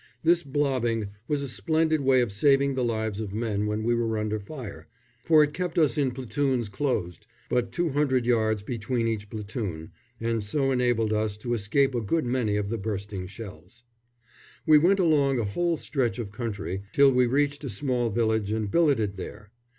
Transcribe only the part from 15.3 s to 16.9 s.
a whole stretch of country